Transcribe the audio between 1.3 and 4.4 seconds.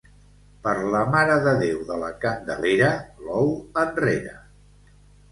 de Déu de la Candelera, l'ou enrere.